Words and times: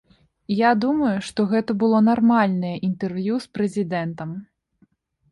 Я 0.59 0.69
думаю, 0.83 1.09
што 1.25 1.43
гэта 1.51 1.75
было 1.83 1.99
нармальнае 2.07 2.71
інтэрв'ю 2.87 3.37
з 3.43 3.59
прэзідэнтам. 3.59 4.33